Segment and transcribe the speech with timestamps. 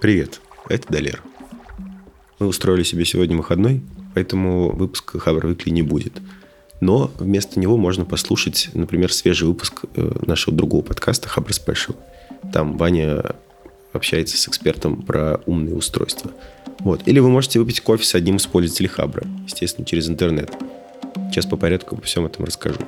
[0.00, 1.22] Привет, это Далер.
[2.38, 3.82] Мы устроили себе сегодня выходной,
[4.14, 6.20] поэтому выпуска Хабр Выкли не будет.
[6.80, 11.96] Но вместо него можно послушать, например, свежий выпуск э, нашего другого подкаста Хабр Special.
[12.52, 13.34] Там Ваня
[13.92, 16.30] общается с экспертом про умные устройства.
[16.78, 17.02] Вот.
[17.06, 20.52] Или вы можете выпить кофе с одним из пользователей Хабра, естественно, через интернет.
[21.30, 22.78] Сейчас по порядку обо всем этом расскажу.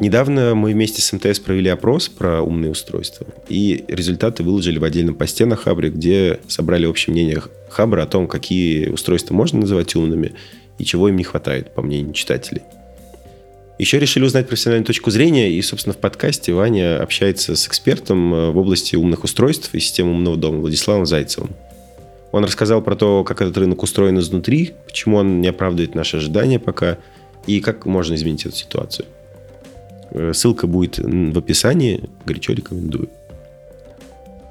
[0.00, 5.16] Недавно мы вместе с МТС провели опрос про умные устройства, и результаты выложили в отдельном
[5.16, 10.34] посте на Хабре, где собрали общее мнение Хабра о том, какие устройства можно называть умными
[10.78, 12.62] и чего им не хватает, по мнению читателей.
[13.80, 18.50] Еще решили узнать профессиональную точку зрения, и, собственно, в подкасте Ваня общается с экспертом э,
[18.50, 21.50] в области умных устройств и системы умного дома Владиславом Зайцевым.
[22.30, 26.58] Он рассказал про то, как этот рынок устроен изнутри, почему он не оправдывает наши ожидания
[26.58, 26.98] пока,
[27.46, 29.06] и как можно изменить эту ситуацию.
[30.10, 33.08] Э, ссылка будет в описании, горячо рекомендую.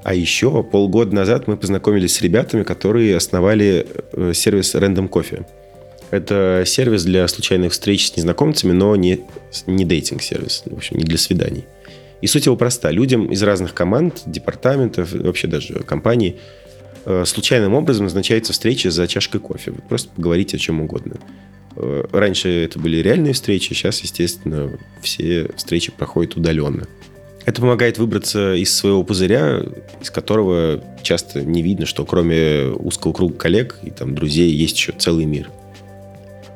[0.04, 5.46] А еще полгода назад мы познакомились с ребятами, которые основали э, сервис Random Coffee.
[6.12, 9.26] Это сервис для случайных встреч с незнакомцами, но не,
[9.66, 11.66] не дейтинг-сервис, в общем, не для свиданий.
[12.22, 12.90] И суть его проста.
[12.92, 16.38] Людям из разных команд, департаментов, вообще даже компаний
[17.06, 19.74] э, случайным образом назначается встреча за чашкой кофе.
[19.90, 21.18] Просто поговорите о чем угодно.
[21.80, 26.88] Э, раньше это были реальные встречи, сейчас, естественно, все встречи проходят удаленно.
[27.46, 29.62] Это помогает выбраться из своего пузыря,
[30.02, 34.92] из которого часто не видно, что кроме узкого круга коллег и там, друзей есть еще
[34.92, 35.50] целый мир.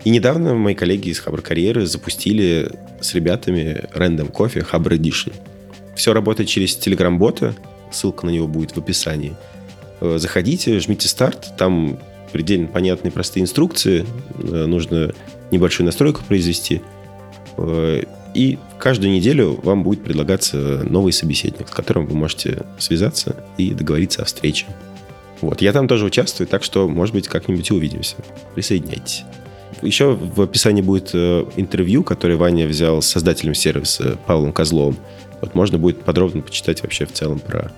[0.03, 5.33] И недавно мои коллеги из Хабр Карьеры запустили с ребятами Random Coffee Хабр Edition.
[5.95, 7.55] Все работает через Telegram-бота,
[7.91, 9.35] ссылка на него будет в описании.
[10.01, 11.99] Э, заходите, жмите старт, там
[12.31, 15.13] предельно понятные простые инструкции, э, нужно
[15.51, 16.81] небольшую настройку произвести,
[17.57, 23.71] э, и каждую неделю вам будет предлагаться новый собеседник, с которым вы можете связаться и
[23.71, 24.67] договориться о встрече.
[25.41, 28.15] Вот, я там тоже участвую, так что, может быть, как-нибудь увидимся.
[28.53, 29.23] Присоединяйтесь.
[29.81, 34.97] Еще в описании будет э, интервью, которое Ваня взял с создателем сервиса Павлом Козловым.
[35.41, 37.71] Вот можно будет подробно почитать вообще в целом про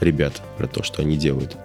[0.00, 1.56] ребят, про то, что они делают.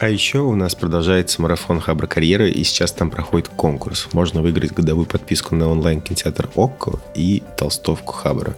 [0.00, 4.08] А еще у нас продолжается марафон Хабра Карьеры, и сейчас там проходит конкурс.
[4.12, 8.56] Можно выиграть годовую подписку на онлайн-кинотеатр ОККО и толстовку Хабра.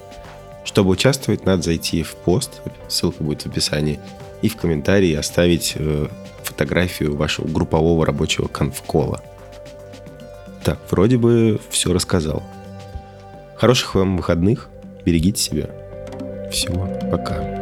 [0.65, 3.99] Чтобы участвовать, надо зайти в пост, ссылка будет в описании,
[4.43, 6.09] и в комментарии оставить э,
[6.43, 9.23] фотографию вашего группового рабочего конфкола.
[10.62, 12.43] Так, вроде бы все рассказал.
[13.56, 14.69] Хороших вам выходных,
[15.06, 15.71] берегите себя.
[16.50, 17.59] Всего, пока.